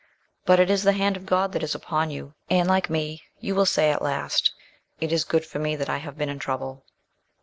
[0.45, 3.53] But it is the hand of God that is upon you, and, like me, you
[3.53, 4.51] will say at last,
[4.99, 6.83] "It is good for me that I have been in trouble."